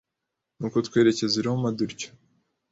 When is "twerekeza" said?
0.87-1.35